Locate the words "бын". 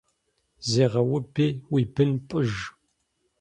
1.93-2.11